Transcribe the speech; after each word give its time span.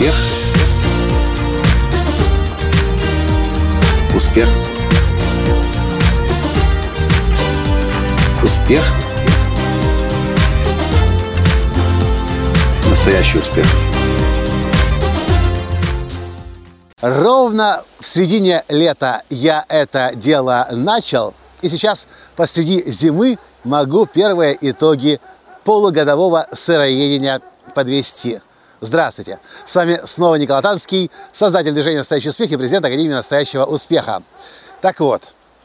Успех. 0.00 0.14
Успех. 4.16 4.48
Успех. 8.42 8.82
Настоящий 12.88 13.38
успех. 13.40 13.66
Ровно 17.02 17.84
в 18.00 18.06
середине 18.06 18.64
лета 18.70 19.22
я 19.28 19.66
это 19.68 20.12
дело 20.14 20.66
начал, 20.70 21.34
и 21.60 21.68
сейчас 21.68 22.06
посреди 22.36 22.90
зимы 22.90 23.38
могу 23.64 24.06
первые 24.06 24.56
итоги 24.62 25.20
полугодового 25.64 26.46
сыроедения 26.54 27.42
подвести. 27.74 28.40
Здравствуйте! 28.82 29.40
С 29.66 29.74
вами 29.74 30.00
снова 30.06 30.36
Николай 30.36 30.62
Танский, 30.62 31.10
создатель 31.34 31.72
движения 31.72 31.98
«Настоящий 31.98 32.30
успех» 32.30 32.50
и 32.50 32.56
президент 32.56 32.82
Академии 32.86 33.12
«Настоящего 33.12 33.66
успеха». 33.66 34.22
Так 34.80 35.00
вот, 35.00 35.22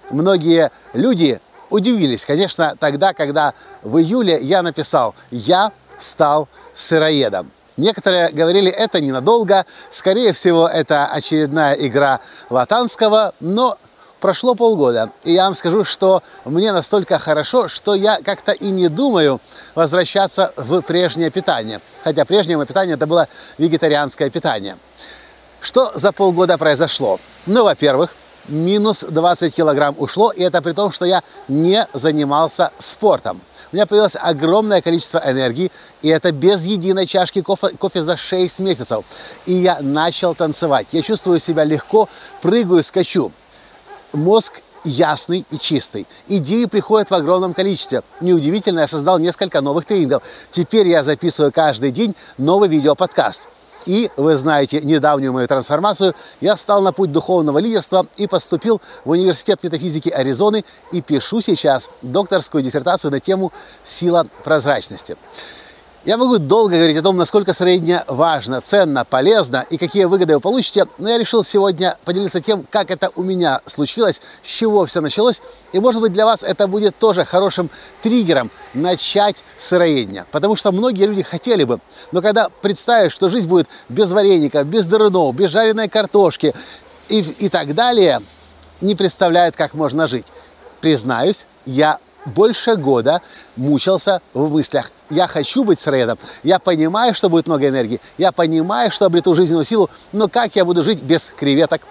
многие 0.10 0.70
люди 0.92 1.40
удивились, 1.70 2.26
конечно, 2.26 2.76
тогда, 2.78 3.14
когда 3.14 3.54
в 3.84 4.00
июле 4.00 4.38
я 4.42 4.62
написал 4.62 5.16
«Я 5.32 5.72
стал 5.98 6.50
сыроедом». 6.76 7.52
Некоторые 7.78 8.32
говорили, 8.32 8.70
это 8.70 9.00
ненадолго, 9.00 9.66
скорее 9.92 10.34
всего, 10.34 10.68
это 10.68 11.08
очередная 11.08 11.74
игра 11.76 12.20
Латанского, 12.50 13.34
но 13.40 13.78
прошло 14.26 14.56
полгода, 14.56 15.12
и 15.24 15.34
я 15.34 15.44
вам 15.44 15.54
скажу, 15.54 15.84
что 15.84 16.24
мне 16.46 16.72
настолько 16.72 17.20
хорошо, 17.20 17.68
что 17.68 17.94
я 17.94 18.18
как-то 18.26 18.54
и 18.54 18.72
не 18.72 18.88
думаю 18.88 19.40
возвращаться 19.76 20.52
в 20.56 20.82
прежнее 20.82 21.30
питание. 21.30 21.80
Хотя 22.04 22.26
прежнее 22.26 22.58
мое 22.58 22.66
питание 22.66 22.96
это 22.96 23.06
было 23.06 23.28
вегетарианское 23.60 24.32
питание. 24.32 24.80
Что 25.62 25.92
за 25.94 26.12
полгода 26.12 26.58
произошло? 26.58 27.20
Ну, 27.46 27.66
во-первых, 27.66 28.16
минус 28.48 29.06
20 29.08 29.54
килограмм 29.54 29.94
ушло, 30.00 30.32
и 30.32 30.42
это 30.42 30.60
при 30.64 30.72
том, 30.72 30.92
что 30.92 31.06
я 31.06 31.22
не 31.48 31.88
занимался 31.94 32.72
спортом. 32.80 33.42
У 33.72 33.76
меня 33.76 33.86
появилось 33.86 34.16
огромное 34.20 34.82
количество 34.82 35.22
энергии, 35.24 35.72
и 36.02 36.10
это 36.10 36.32
без 36.32 36.66
единой 36.66 37.06
чашки 37.06 37.44
кофе, 37.44 37.78
кофе 37.78 38.02
за 38.02 38.18
6 38.18 38.58
месяцев. 38.58 39.06
И 39.46 39.54
я 39.54 39.78
начал 39.82 40.34
танцевать. 40.34 40.88
Я 40.92 41.04
чувствую 41.04 41.40
себя 41.40 41.64
легко, 41.64 42.10
прыгаю, 42.42 42.84
скачу 42.84 43.32
мозг 44.16 44.62
ясный 44.84 45.46
и 45.50 45.58
чистый. 45.58 46.08
Идеи 46.28 46.66
приходят 46.66 47.10
в 47.10 47.14
огромном 47.14 47.54
количестве. 47.54 48.04
Неудивительно, 48.22 48.82
я 48.82 48.88
создал 48.88 49.20
несколько 49.20 49.62
новых 49.62 49.86
тренингов. 49.86 50.24
Теперь 50.52 50.88
я 50.88 51.04
записываю 51.04 51.52
каждый 51.52 51.92
день 51.92 52.16
новый 52.38 52.70
видеоподкаст. 52.70 53.48
И, 53.86 54.10
вы 54.18 54.36
знаете, 54.36 54.82
недавнюю 54.82 55.32
мою 55.32 55.48
трансформацию, 55.48 56.16
я 56.42 56.58
стал 56.58 56.82
на 56.82 56.92
путь 56.92 57.12
духовного 57.12 57.60
лидерства 57.60 58.08
и 58.18 58.26
поступил 58.26 58.82
в 59.04 59.12
Университет 59.12 59.60
метафизики 59.62 60.10
Аризоны 60.10 60.66
и 60.92 61.02
пишу 61.02 61.42
сейчас 61.42 61.90
докторскую 62.02 62.64
диссертацию 62.64 63.12
на 63.12 63.20
тему 63.20 63.52
«Сила 63.84 64.26
прозрачности». 64.44 65.18
Я 66.06 66.18
могу 66.18 66.38
долго 66.38 66.76
говорить 66.76 66.98
о 66.98 67.02
том, 67.02 67.18
насколько 67.18 67.56
среднее 67.56 68.04
важно, 68.08 68.62
ценно, 68.62 69.06
полезно 69.06 69.66
и 69.72 69.78
какие 69.80 70.04
выгоды 70.04 70.36
вы 70.36 70.40
получите, 70.40 70.86
но 71.00 71.10
я 71.10 71.18
решил 71.18 71.44
сегодня 71.44 71.98
поделиться 72.06 72.42
тем, 72.42 72.64
как 72.70 72.92
это 72.92 73.10
у 73.16 73.24
меня 73.24 73.62
случилось, 73.66 74.22
с 74.44 74.48
чего 74.48 74.86
все 74.86 75.02
началось, 75.02 75.42
и 75.72 75.80
может 75.80 76.02
быть 76.02 76.14
для 76.14 76.26
вас 76.26 76.44
это 76.44 76.68
будет 76.68 76.96
тоже 77.00 77.26
хорошим 77.26 77.72
триггером 78.04 78.52
начать 78.76 79.38
сыроедение, 79.58 80.28
потому 80.32 80.56
что 80.56 80.72
многие 80.72 81.06
люди 81.06 81.24
хотели 81.24 81.64
бы, 81.64 81.80
но 82.12 82.22
когда 82.22 82.50
представишь, 82.62 83.14
что 83.14 83.28
жизнь 83.28 83.48
будет 83.48 83.68
без 83.90 84.12
вареника, 84.12 84.64
без 84.64 84.86
дырунов, 84.86 85.36
без 85.36 85.50
жареной 85.50 85.90
картошки 85.90 86.54
и, 87.10 87.22
и 87.22 87.50
так 87.50 87.74
далее, 87.74 88.22
не 88.80 88.94
представляют, 88.94 89.56
как 89.56 89.74
можно 89.74 90.08
жить. 90.08 90.26
Признаюсь, 90.82 91.48
я 91.66 91.98
больше 92.26 92.76
года 92.76 93.22
мучился 93.56 94.22
в 94.34 94.52
мыслях. 94.52 94.92
Я 95.10 95.28
хочу 95.28 95.64
быть 95.64 95.80
средом, 95.80 96.18
я 96.44 96.60
понимаю, 96.60 97.14
что 97.14 97.30
будет 97.30 97.48
много 97.48 97.68
энергии, 97.68 98.02
я 98.18 98.32
понимаю, 98.32 98.92
что 98.92 99.06
обрету 99.06 99.36
жизненную 99.36 99.66
силу, 99.66 99.90
но 100.12 100.28
как 100.28 100.56
я 100.56 100.66
буду 100.66 100.84
жить 100.84 101.02
без 101.02 101.32
креветок, 101.38 101.82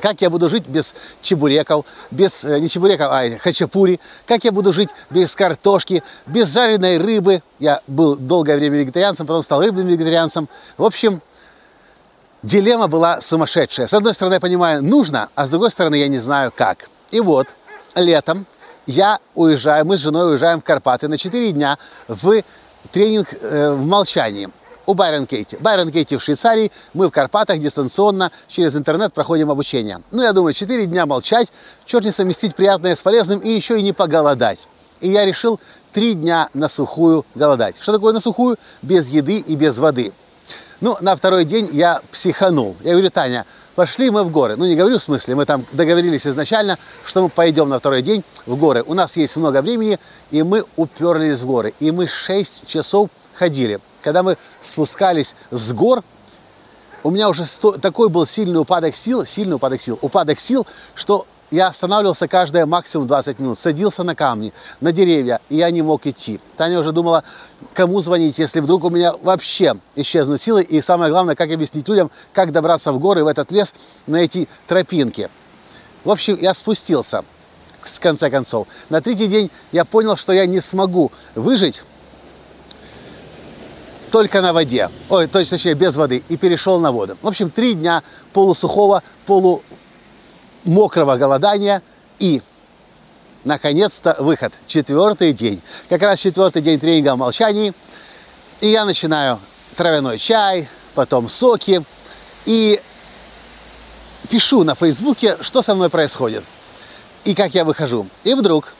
как 0.00 0.20
я 0.20 0.30
буду 0.30 0.48
жить 0.48 0.66
без 0.66 0.94
чебуреков, 1.22 1.84
без, 2.10 2.44
э, 2.44 2.58
не 2.58 2.68
чебуреков, 2.68 3.08
а 3.10 3.38
хачапури, 3.38 4.00
как 4.26 4.44
я 4.44 4.52
буду 4.52 4.72
жить 4.72 4.88
без 5.10 5.34
картошки, 5.34 6.02
без 6.26 6.52
жареной 6.52 6.98
рыбы. 6.98 7.42
Я 7.58 7.80
был 7.86 8.16
долгое 8.16 8.56
время 8.56 8.78
вегетарианцем, 8.78 9.26
потом 9.26 9.42
стал 9.42 9.62
рыбным 9.62 9.86
вегетарианцем. 9.86 10.48
В 10.76 10.84
общем, 10.84 11.22
дилемма 12.42 12.88
была 12.88 13.20
сумасшедшая. 13.20 13.86
С 13.86 13.94
одной 13.94 14.14
стороны, 14.14 14.34
я 14.34 14.40
понимаю, 14.40 14.82
нужно, 14.82 15.28
а 15.34 15.46
с 15.46 15.48
другой 15.48 15.70
стороны, 15.70 15.94
я 15.96 16.08
не 16.08 16.18
знаю 16.18 16.52
как. 16.54 16.90
И 17.10 17.20
вот, 17.20 17.48
летом 17.94 18.46
я 18.86 19.18
уезжаю, 19.34 19.84
мы 19.84 19.96
с 19.96 20.00
женой 20.00 20.32
уезжаем 20.32 20.60
в 20.60 20.64
Карпаты 20.64 21.08
на 21.08 21.18
4 21.18 21.52
дня 21.52 21.78
в 22.08 22.42
тренинг 22.92 23.28
э, 23.40 23.70
в 23.72 23.86
молчании 23.86 24.50
у 24.86 24.94
Байрон 24.94 25.26
Кейти. 25.26 25.56
Байрон 25.56 25.90
Кейти 25.90 26.16
в 26.16 26.22
Швейцарии, 26.22 26.70
мы 26.92 27.08
в 27.08 27.10
Карпатах 27.10 27.58
дистанционно 27.58 28.30
через 28.48 28.76
интернет 28.76 29.12
проходим 29.12 29.50
обучение. 29.50 30.00
Ну, 30.10 30.22
я 30.22 30.32
думаю, 30.32 30.54
4 30.54 30.86
дня 30.86 31.06
молчать, 31.06 31.48
черт 31.86 32.04
не 32.04 32.12
совместить 32.12 32.54
приятное 32.54 32.94
с 32.94 33.02
полезным 33.02 33.40
и 33.40 33.50
еще 33.50 33.78
и 33.78 33.82
не 33.82 33.92
поголодать. 33.92 34.58
И 35.00 35.08
я 35.08 35.24
решил 35.24 35.60
3 35.92 36.14
дня 36.14 36.48
на 36.54 36.68
сухую 36.68 37.24
голодать. 37.34 37.76
Что 37.80 37.92
такое 37.92 38.12
на 38.12 38.20
сухую? 38.20 38.56
Без 38.82 39.08
еды 39.08 39.38
и 39.38 39.56
без 39.56 39.78
воды. 39.78 40.12
Ну, 40.80 40.96
на 41.00 41.16
второй 41.16 41.44
день 41.44 41.70
я 41.72 42.02
психанул. 42.12 42.76
Я 42.82 42.92
говорю, 42.92 43.10
Таня, 43.10 43.46
пошли 43.74 44.10
мы 44.10 44.24
в 44.24 44.30
горы. 44.30 44.56
Ну, 44.56 44.66
не 44.66 44.76
говорю 44.76 44.98
в 44.98 45.02
смысле, 45.02 45.34
мы 45.34 45.46
там 45.46 45.64
договорились 45.72 46.26
изначально, 46.26 46.78
что 47.04 47.22
мы 47.22 47.28
пойдем 47.28 47.68
на 47.68 47.78
второй 47.78 48.02
день 48.02 48.24
в 48.46 48.56
горы. 48.56 48.82
У 48.86 48.94
нас 48.94 49.16
есть 49.16 49.36
много 49.36 49.62
времени, 49.62 49.98
и 50.30 50.42
мы 50.42 50.64
уперлись 50.76 51.40
в 51.40 51.46
горы. 51.46 51.74
И 51.80 51.90
мы 51.90 52.06
6 52.06 52.66
часов 52.66 53.10
ходили. 53.34 53.80
Когда 54.02 54.22
мы 54.22 54.36
спускались 54.60 55.34
с 55.50 55.72
гор, 55.72 56.02
у 57.02 57.10
меня 57.10 57.28
уже 57.28 57.46
сто... 57.46 57.72
такой 57.72 58.08
был 58.08 58.26
сильный 58.26 58.60
упадок 58.60 58.96
сил, 58.96 59.26
сильный 59.26 59.56
упадок 59.56 59.80
сил, 59.80 59.98
упадок 60.00 60.40
сил, 60.40 60.66
что 60.94 61.26
я 61.50 61.68
останавливался 61.68 62.28
каждые 62.28 62.66
максимум 62.66 63.06
20 63.06 63.38
минут, 63.38 63.58
садился 63.58 64.02
на 64.02 64.14
камни, 64.14 64.52
на 64.80 64.92
деревья, 64.92 65.40
и 65.48 65.56
я 65.56 65.70
не 65.70 65.82
мог 65.82 66.06
идти. 66.06 66.40
Таня 66.56 66.80
уже 66.80 66.92
думала, 66.92 67.24
кому 67.74 68.00
звонить, 68.00 68.38
если 68.38 68.60
вдруг 68.60 68.84
у 68.84 68.90
меня 68.90 69.12
вообще 69.22 69.76
исчезнут 69.94 70.40
силы, 70.40 70.62
и 70.62 70.80
самое 70.82 71.10
главное, 71.10 71.34
как 71.34 71.50
объяснить 71.50 71.88
людям, 71.88 72.10
как 72.32 72.52
добраться 72.52 72.92
в 72.92 72.98
горы, 72.98 73.24
в 73.24 73.28
этот 73.28 73.50
лес, 73.52 73.74
на 74.06 74.16
эти 74.16 74.48
тропинки. 74.66 75.30
В 76.04 76.10
общем, 76.10 76.38
я 76.40 76.54
спустился, 76.54 77.24
с 77.82 77.98
конца 77.98 78.30
концов. 78.30 78.66
На 78.88 79.00
третий 79.00 79.26
день 79.26 79.50
я 79.72 79.84
понял, 79.84 80.16
что 80.16 80.32
я 80.32 80.46
не 80.46 80.60
смогу 80.60 81.12
выжить 81.34 81.82
только 84.10 84.40
на 84.40 84.52
воде. 84.52 84.90
Ой, 85.08 85.26
точнее, 85.26 85.74
без 85.74 85.96
воды. 85.96 86.22
И 86.28 86.36
перешел 86.36 86.78
на 86.78 86.92
воду. 86.92 87.18
В 87.20 87.26
общем, 87.26 87.50
три 87.50 87.74
дня 87.74 88.04
полусухого, 88.32 89.02
полу 89.26 89.62
мокрого 90.64 91.16
голодания 91.16 91.82
и, 92.18 92.42
наконец-то, 93.44 94.16
выход. 94.18 94.52
Четвертый 94.66 95.32
день. 95.32 95.62
Как 95.88 96.02
раз 96.02 96.20
четвертый 96.20 96.62
день 96.62 96.80
тренинга 96.80 97.14
в 97.14 97.18
молчании. 97.18 97.72
И 98.60 98.68
я 98.68 98.84
начинаю 98.84 99.40
травяной 99.76 100.18
чай, 100.18 100.68
потом 100.94 101.28
соки. 101.28 101.84
И 102.46 102.80
пишу 104.28 104.64
на 104.64 104.74
Фейсбуке, 104.74 105.38
что 105.42 105.62
со 105.62 105.74
мной 105.74 105.90
происходит. 105.90 106.44
И 107.24 107.34
как 107.34 107.54
я 107.54 107.64
выхожу. 107.64 108.08
И 108.22 108.34
вдруг 108.34 108.74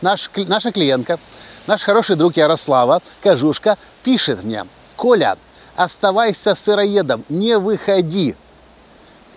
наш, 0.00 0.30
наша 0.36 0.72
клиентка, 0.72 1.18
наш 1.66 1.82
хороший 1.82 2.16
друг 2.16 2.36
Ярослава, 2.36 3.02
Кожушка, 3.22 3.78
пишет 4.02 4.44
мне, 4.44 4.66
Коля, 4.96 5.38
оставайся 5.76 6.54
сыроедом, 6.54 7.24
не 7.28 7.58
выходи. 7.58 8.36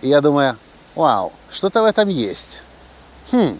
И 0.00 0.08
я 0.08 0.20
думаю, 0.20 0.58
вау, 0.98 1.32
что-то 1.50 1.82
в 1.82 1.84
этом 1.84 2.08
есть. 2.08 2.60
Хм, 3.30 3.58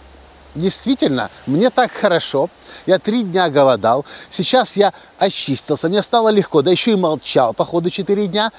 действительно, 0.55 1.31
мне 1.47 1.69
так 1.69 1.91
хорошо. 1.91 2.49
Я 2.85 2.99
три 2.99 3.23
дня 3.23 3.49
голодал. 3.49 4.05
Сейчас 4.29 4.75
я 4.75 4.93
очистился, 5.17 5.87
мне 5.87 6.03
стало 6.03 6.29
легко. 6.29 6.61
Да 6.61 6.69
еще 6.69 6.91
и 6.91 6.95
молчал 6.95 7.53
по 7.53 7.65
ходу 7.65 7.89
четыре 7.89 8.27
дня. 8.27 8.51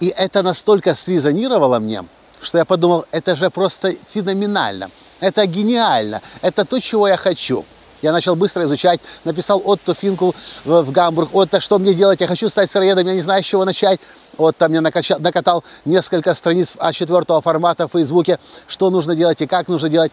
И 0.00 0.08
это 0.08 0.42
настолько 0.42 0.94
срезонировало 0.94 1.78
мне, 1.78 2.04
что 2.40 2.56
я 2.56 2.64
подумал, 2.64 3.04
это 3.10 3.36
же 3.36 3.50
просто 3.50 3.94
феноменально. 4.14 4.90
Это 5.20 5.44
гениально. 5.44 6.22
Это 6.40 6.64
то, 6.64 6.80
чего 6.80 7.06
я 7.08 7.18
хочу. 7.18 7.66
Я 8.02 8.12
начал 8.12 8.34
быстро 8.34 8.64
изучать, 8.64 9.00
написал 9.24 9.60
Отто 9.64 9.94
Финку 9.94 10.34
в 10.64 10.90
Гамбург, 10.90 11.30
Отто, 11.34 11.60
что 11.60 11.78
мне 11.78 11.94
делать, 11.94 12.20
я 12.20 12.26
хочу 12.26 12.48
стать 12.48 12.70
сыроедом, 12.70 13.06
я 13.06 13.14
не 13.14 13.20
знаю, 13.20 13.42
с 13.42 13.46
чего 13.46 13.64
начать. 13.64 14.00
Отто 14.38 14.68
мне 14.68 14.80
накачал, 14.80 15.18
накатал 15.18 15.64
несколько 15.84 16.34
страниц 16.34 16.76
А4 16.76 17.42
формата 17.42 17.88
в 17.88 17.92
Фейсбуке, 17.92 18.38
что 18.66 18.90
нужно 18.90 19.14
делать 19.14 19.40
и 19.42 19.46
как 19.46 19.68
нужно 19.68 19.88
делать, 19.88 20.12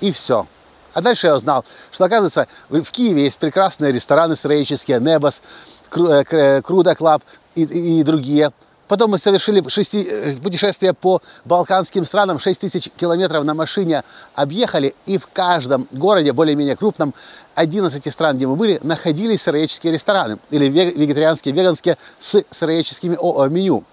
и 0.00 0.12
все. 0.12 0.46
А 0.94 1.02
дальше 1.02 1.26
я 1.26 1.36
узнал, 1.36 1.64
что, 1.90 2.04
оказывается, 2.04 2.46
в 2.70 2.90
Киеве 2.90 3.24
есть 3.24 3.38
прекрасные 3.38 3.92
рестораны 3.92 4.36
сыроедческие, 4.36 5.00
Небос, 5.00 5.42
Cruda 5.90 6.94
Club 6.94 7.22
и, 7.54 7.64
и 7.64 8.02
другие. 8.02 8.52
Потом 8.88 9.10
мы 9.10 9.18
совершили 9.18 9.66
шести, 9.68 10.02
э, 10.02 10.34
путешествие 10.34 10.92
по 10.92 11.20
балканским 11.44 12.04
странам, 12.04 12.38
6 12.38 12.60
тысяч 12.60 12.88
километров 12.96 13.44
на 13.44 13.54
машине 13.54 14.04
объехали, 14.34 14.94
и 15.06 15.18
в 15.18 15.26
каждом 15.26 15.88
городе, 15.90 16.32
более-менее 16.32 16.76
крупном, 16.76 17.12
11 17.56 18.10
стран, 18.12 18.36
где 18.36 18.46
мы 18.46 18.54
были, 18.54 18.78
находились 18.82 19.42
сыроедческие 19.42 19.92
рестораны 19.92 20.38
или 20.50 20.66
вегетарианские, 20.68 21.54
веганские 21.54 21.98
с 22.20 22.44
сыроедческими 22.50 23.16
меню. 23.48 23.84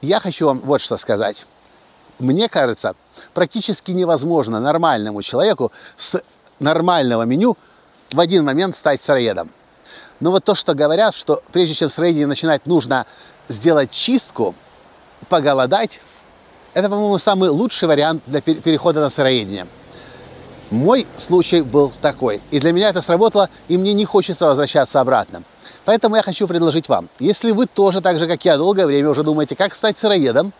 Я 0.00 0.20
хочу 0.20 0.46
вам 0.46 0.60
вот 0.60 0.80
что 0.80 0.96
сказать. 0.96 1.44
Мне 2.20 2.48
кажется, 2.48 2.94
практически 3.32 3.90
невозможно 3.90 4.60
нормальному 4.60 5.22
человеку 5.22 5.72
с 5.96 6.22
нормального 6.60 7.22
меню 7.22 7.56
в 8.12 8.20
один 8.20 8.44
момент 8.44 8.76
стать 8.76 9.02
сыроедом. 9.02 9.50
Но 10.24 10.30
вот 10.30 10.42
то, 10.42 10.54
что 10.54 10.72
говорят, 10.72 11.14
что 11.14 11.42
прежде 11.52 11.74
чем 11.74 11.90
сыроедение 11.90 12.26
начинать, 12.26 12.64
нужно 12.64 13.04
сделать 13.50 13.90
чистку, 13.90 14.54
поголодать, 15.28 16.00
это, 16.72 16.88
по-моему, 16.88 17.18
самый 17.18 17.50
лучший 17.50 17.88
вариант 17.88 18.22
для 18.26 18.40
перехода 18.40 19.02
на 19.02 19.10
сыроедение. 19.10 19.66
Мой 20.70 21.06
случай 21.18 21.60
был 21.60 21.92
такой. 22.00 22.40
И 22.50 22.58
для 22.58 22.72
меня 22.72 22.88
это 22.88 23.02
сработало, 23.02 23.50
и 23.68 23.76
мне 23.76 23.92
не 23.92 24.06
хочется 24.06 24.46
возвращаться 24.46 24.98
обратно. 24.98 25.42
Поэтому 25.84 26.16
я 26.16 26.22
хочу 26.22 26.48
предложить 26.48 26.88
вам, 26.88 27.10
если 27.18 27.50
вы 27.50 27.66
тоже 27.66 28.00
так 28.00 28.18
же, 28.18 28.26
как 28.26 28.46
я, 28.46 28.56
долгое 28.56 28.86
время 28.86 29.10
уже 29.10 29.24
думаете, 29.24 29.54
как 29.54 29.74
стать 29.74 29.98
сыроедом, 29.98 30.54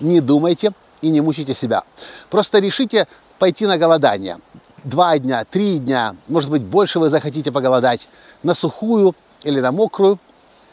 не 0.00 0.20
думайте 0.20 0.72
и 1.02 1.10
не 1.10 1.20
мучайте 1.20 1.52
себя. 1.52 1.82
Просто 2.30 2.58
решите 2.58 3.06
пойти 3.38 3.66
на 3.66 3.76
голодание. 3.76 4.38
Два 4.84 5.18
дня, 5.18 5.44
три 5.44 5.78
дня, 5.78 6.16
может 6.26 6.50
быть, 6.50 6.62
больше 6.62 6.98
вы 6.98 7.10
захотите 7.10 7.52
поголодать 7.52 8.08
на 8.42 8.54
сухую 8.54 9.14
или 9.42 9.60
на 9.60 9.72
мокрую. 9.72 10.18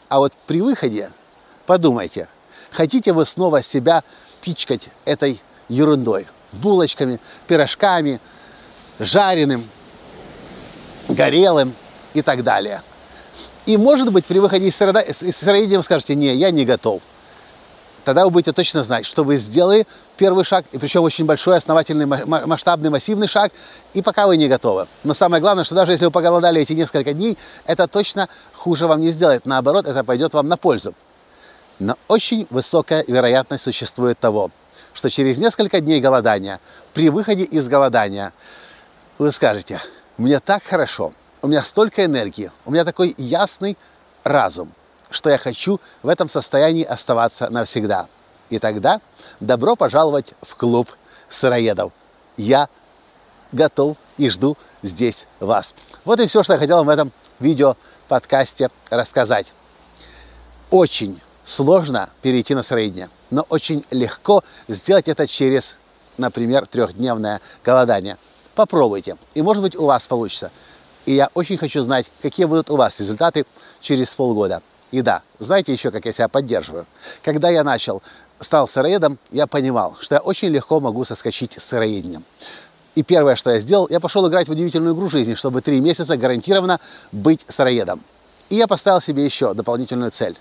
А 0.08 0.18
вот 0.18 0.32
при 0.46 0.62
выходе 0.62 1.10
подумайте, 1.66 2.28
хотите 2.70 3.12
вы 3.12 3.26
снова 3.26 3.62
себя 3.62 4.02
пичкать 4.40 4.88
этой 5.04 5.42
ерундой, 5.68 6.26
булочками, 6.52 7.20
пирожками, 7.46 8.18
жареным, 8.98 9.68
горелым 11.08 11.74
и 12.14 12.22
так 12.22 12.42
далее. 12.42 12.82
И, 13.66 13.76
может 13.76 14.10
быть, 14.10 14.24
при 14.24 14.38
выходе 14.38 14.68
из 14.68 14.76
сыроедения 14.76 15.76
вы 15.76 15.84
скажете, 15.84 16.14
не, 16.14 16.34
я 16.34 16.50
не 16.50 16.64
готов. 16.64 17.02
Тогда 18.08 18.24
вы 18.24 18.30
будете 18.30 18.54
точно 18.54 18.84
знать, 18.84 19.04
что 19.04 19.22
вы 19.22 19.36
сделали 19.36 19.86
первый 20.16 20.42
шаг, 20.42 20.64
и 20.72 20.78
причем 20.78 21.02
очень 21.02 21.26
большой, 21.26 21.58
основательный, 21.58 22.06
масштабный, 22.06 22.88
массивный 22.88 23.28
шаг, 23.28 23.52
и 23.92 24.00
пока 24.00 24.26
вы 24.26 24.38
не 24.38 24.48
готовы. 24.48 24.86
Но 25.04 25.12
самое 25.12 25.42
главное, 25.42 25.64
что 25.64 25.74
даже 25.74 25.92
если 25.92 26.06
вы 26.06 26.10
поголодали 26.10 26.58
эти 26.58 26.72
несколько 26.72 27.12
дней, 27.12 27.36
это 27.66 27.86
точно 27.86 28.30
хуже 28.54 28.86
вам 28.86 29.02
не 29.02 29.10
сделает. 29.10 29.44
Наоборот, 29.44 29.86
это 29.86 30.04
пойдет 30.04 30.32
вам 30.32 30.48
на 30.48 30.56
пользу. 30.56 30.94
Но 31.80 31.98
очень 32.08 32.46
высокая 32.48 33.04
вероятность 33.06 33.64
существует 33.64 34.18
того, 34.18 34.52
что 34.94 35.10
через 35.10 35.36
несколько 35.36 35.82
дней 35.82 36.00
голодания, 36.00 36.60
при 36.94 37.10
выходе 37.10 37.42
из 37.42 37.68
голодания, 37.68 38.32
вы 39.18 39.32
скажете, 39.32 39.82
мне 40.16 40.40
так 40.40 40.62
хорошо, 40.62 41.12
у 41.42 41.46
меня 41.46 41.62
столько 41.62 42.06
энергии, 42.06 42.52
у 42.64 42.70
меня 42.70 42.86
такой 42.86 43.14
ясный 43.18 43.76
разум, 44.24 44.72
что 45.10 45.30
я 45.30 45.38
хочу 45.38 45.80
в 46.02 46.08
этом 46.08 46.28
состоянии 46.28 46.84
оставаться 46.84 47.48
навсегда. 47.50 48.08
И 48.50 48.58
тогда 48.58 49.00
добро 49.40 49.76
пожаловать 49.76 50.32
в 50.42 50.56
клуб 50.56 50.88
сыроедов. 51.28 51.92
Я 52.36 52.68
готов 53.52 53.96
и 54.16 54.30
жду 54.30 54.56
здесь 54.82 55.26
вас. 55.40 55.74
Вот 56.04 56.20
и 56.20 56.26
все, 56.26 56.42
что 56.42 56.54
я 56.54 56.58
хотел 56.58 56.84
в 56.84 56.88
этом 56.88 57.12
видео 57.40 57.76
подкасте 58.08 58.70
рассказать. 58.90 59.52
Очень 60.70 61.20
сложно 61.44 62.10
перейти 62.22 62.54
на 62.54 62.62
сыроедение, 62.62 63.10
но 63.30 63.46
очень 63.48 63.84
легко 63.90 64.44
сделать 64.68 65.08
это 65.08 65.26
через, 65.26 65.76
например, 66.16 66.66
трехдневное 66.66 67.40
голодание. 67.64 68.18
Попробуйте, 68.54 69.16
и 69.34 69.42
может 69.42 69.62
быть 69.62 69.76
у 69.76 69.86
вас 69.86 70.06
получится. 70.06 70.50
И 71.06 71.14
я 71.14 71.30
очень 71.32 71.56
хочу 71.56 71.80
знать, 71.80 72.06
какие 72.20 72.44
будут 72.44 72.70
у 72.70 72.76
вас 72.76 72.98
результаты 73.00 73.46
через 73.80 74.14
полгода. 74.14 74.62
И 74.90 75.02
да, 75.02 75.22
знаете 75.38 75.72
еще, 75.72 75.90
как 75.90 76.06
я 76.06 76.12
себя 76.12 76.28
поддерживаю? 76.28 76.86
Когда 77.22 77.50
я 77.50 77.62
начал, 77.62 78.02
стал 78.40 78.68
сыроедом, 78.68 79.18
я 79.30 79.46
понимал, 79.46 79.96
что 80.00 80.14
я 80.14 80.20
очень 80.20 80.48
легко 80.48 80.80
могу 80.80 81.04
соскочить 81.04 81.54
с 81.58 81.64
сыроедением. 81.64 82.24
И 82.94 83.02
первое, 83.02 83.36
что 83.36 83.50
я 83.50 83.60
сделал, 83.60 83.86
я 83.90 84.00
пошел 84.00 84.26
играть 84.28 84.48
в 84.48 84.52
удивительную 84.52 84.94
игру 84.94 85.08
жизни, 85.08 85.34
чтобы 85.34 85.60
три 85.60 85.80
месяца 85.80 86.16
гарантированно 86.16 86.80
быть 87.12 87.44
сыроедом. 87.48 88.02
И 88.48 88.56
я 88.56 88.66
поставил 88.66 89.00
себе 89.00 89.24
еще 89.24 89.54
дополнительную 89.54 90.10
цель. 90.10 90.38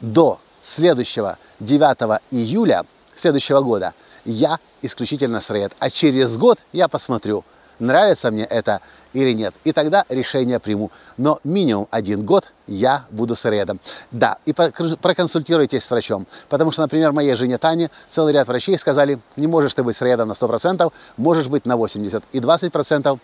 До 0.00 0.40
следующего 0.62 1.38
9 1.60 2.20
июля 2.30 2.84
следующего 3.14 3.60
года 3.60 3.94
я 4.24 4.58
исключительно 4.82 5.40
сыроед. 5.40 5.72
А 5.78 5.90
через 5.90 6.36
год 6.36 6.58
я 6.72 6.88
посмотрю, 6.88 7.44
нравится 7.80 8.30
мне 8.30 8.44
это 8.44 8.80
или 9.12 9.32
нет. 9.32 9.54
И 9.64 9.72
тогда 9.72 10.04
решение 10.08 10.60
приму. 10.60 10.90
Но 11.16 11.40
минимум 11.42 11.88
один 11.90 12.24
год 12.24 12.46
я 12.66 13.04
буду 13.10 13.34
сыроедом. 13.34 13.80
Да, 14.10 14.38
и 14.44 14.52
проконсультируйтесь 14.52 15.84
с 15.84 15.90
врачом. 15.90 16.26
Потому 16.48 16.70
что, 16.70 16.82
например, 16.82 17.12
моей 17.12 17.34
жене 17.34 17.58
Тане 17.58 17.90
целый 18.10 18.32
ряд 18.32 18.46
врачей 18.46 18.78
сказали, 18.78 19.18
не 19.36 19.46
можешь 19.46 19.74
ты 19.74 19.82
быть 19.82 19.96
сыроедом 19.96 20.28
на 20.28 20.32
100%, 20.32 20.92
можешь 21.16 21.48
быть 21.48 21.66
на 21.66 21.74
80%. 21.74 22.22
И 22.32 22.38
20% 22.38 23.18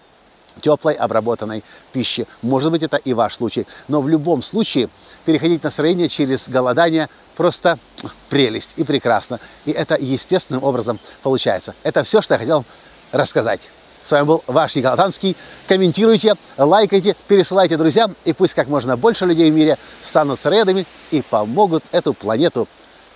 теплой 0.60 0.94
обработанной 0.94 1.62
пищи. 1.92 2.26
Может 2.42 2.70
быть, 2.70 2.82
это 2.82 2.96
и 2.96 3.14
ваш 3.14 3.36
случай. 3.36 3.66
Но 3.88 4.00
в 4.00 4.08
любом 4.08 4.42
случае 4.42 4.88
переходить 5.24 5.62
на 5.62 5.70
сыроедение 5.70 6.08
через 6.08 6.48
голодание 6.48 7.08
просто 7.36 7.78
прелесть 8.28 8.74
и 8.76 8.84
прекрасно. 8.84 9.40
И 9.64 9.70
это 9.70 9.96
естественным 9.96 10.64
образом 10.64 10.98
получается. 11.22 11.74
Это 11.82 12.04
все, 12.04 12.22
что 12.22 12.34
я 12.34 12.38
хотел 12.38 12.64
рассказать. 13.12 13.60
С 14.06 14.12
вами 14.12 14.24
был 14.24 14.44
ваш 14.46 14.76
Николатанский. 14.76 15.36
Комментируйте, 15.66 16.36
лайкайте, 16.56 17.16
пересылайте 17.26 17.76
друзьям, 17.76 18.14
и 18.24 18.32
пусть 18.32 18.54
как 18.54 18.68
можно 18.68 18.96
больше 18.96 19.26
людей 19.26 19.50
в 19.50 19.54
мире 19.54 19.78
станут 20.04 20.38
средами 20.38 20.86
и 21.10 21.22
помогут 21.22 21.82
эту 21.90 22.14
планету 22.14 22.68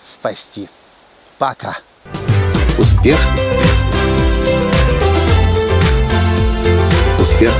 спасти. 0.03 0.69
Пока. 1.39 1.79
Успех. 2.77 3.19
Успех. 7.21 7.53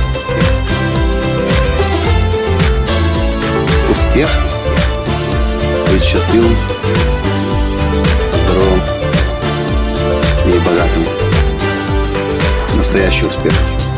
Успех. 3.89 4.29
Быть 5.89 6.03
счастливым, 6.03 6.55
здоровым 8.33 8.81
и 10.47 10.59
богатым 10.67 11.20
настоящий 12.81 13.27
успех. 13.27 13.90